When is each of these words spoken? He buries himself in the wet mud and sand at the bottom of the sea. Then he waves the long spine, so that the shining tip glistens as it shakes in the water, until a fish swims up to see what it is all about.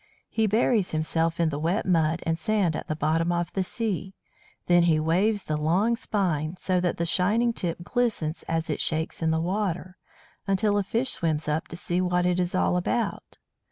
He 0.31 0.47
buries 0.47 0.93
himself 0.93 1.39
in 1.39 1.49
the 1.49 1.59
wet 1.59 1.85
mud 1.85 2.23
and 2.25 2.35
sand 2.35 2.75
at 2.75 2.87
the 2.87 2.95
bottom 2.95 3.31
of 3.31 3.53
the 3.53 3.61
sea. 3.61 4.15
Then 4.65 4.81
he 4.89 4.99
waves 4.99 5.43
the 5.43 5.57
long 5.57 5.95
spine, 5.95 6.55
so 6.57 6.79
that 6.79 6.97
the 6.97 7.05
shining 7.05 7.53
tip 7.53 7.83
glistens 7.83 8.41
as 8.47 8.67
it 8.71 8.81
shakes 8.81 9.21
in 9.21 9.29
the 9.29 9.39
water, 9.39 9.99
until 10.47 10.79
a 10.79 10.83
fish 10.83 11.11
swims 11.11 11.47
up 11.47 11.67
to 11.67 11.75
see 11.75 12.01
what 12.01 12.25
it 12.25 12.39
is 12.39 12.55
all 12.55 12.77
about. 12.77 13.37